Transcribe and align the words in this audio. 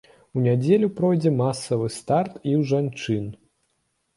У 0.37 0.43
нядзелю 0.45 0.87
пройдзе 0.99 1.31
масавы 1.41 1.91
старт 1.99 2.33
і 2.41 2.51
ў 2.61 2.67
жанчын. 2.73 3.29